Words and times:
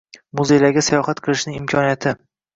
Muzeylarga 0.39 0.83
sayohat 0.87 1.21
qilishning 1.29 1.61
imkoniyating 1.61 2.19